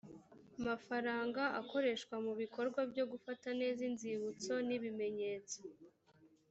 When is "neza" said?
3.59-3.81